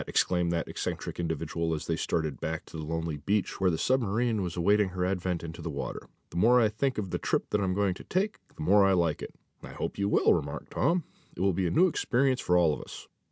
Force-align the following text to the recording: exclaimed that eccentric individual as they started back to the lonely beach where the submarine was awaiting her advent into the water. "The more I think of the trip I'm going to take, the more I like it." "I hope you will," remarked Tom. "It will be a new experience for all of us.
exclaimed 0.07 0.51
that 0.51 0.67
eccentric 0.67 1.19
individual 1.19 1.75
as 1.75 1.85
they 1.85 1.95
started 1.95 2.41
back 2.41 2.65
to 2.65 2.75
the 2.75 2.83
lonely 2.83 3.17
beach 3.17 3.61
where 3.61 3.69
the 3.69 3.77
submarine 3.77 4.41
was 4.41 4.57
awaiting 4.57 4.89
her 4.89 5.05
advent 5.05 5.43
into 5.43 5.61
the 5.61 5.69
water. 5.69 6.07
"The 6.31 6.37
more 6.37 6.59
I 6.59 6.69
think 6.69 6.97
of 6.97 7.11
the 7.11 7.19
trip 7.19 7.53
I'm 7.53 7.75
going 7.75 7.93
to 7.93 8.03
take, 8.03 8.39
the 8.55 8.63
more 8.63 8.83
I 8.83 8.93
like 8.93 9.21
it." 9.21 9.35
"I 9.61 9.73
hope 9.73 9.99
you 9.99 10.09
will," 10.09 10.33
remarked 10.33 10.71
Tom. 10.71 11.03
"It 11.35 11.41
will 11.41 11.53
be 11.53 11.67
a 11.67 11.69
new 11.69 11.85
experience 11.87 12.41
for 12.41 12.57
all 12.57 12.73
of 12.73 12.81
us. 12.81 13.07